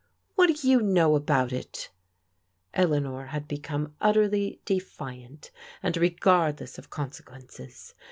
[0.35, 1.91] "What do you know about it?"
[2.73, 5.51] Eleanor had become utterly defiant
[5.83, 7.93] and regardless of consequences.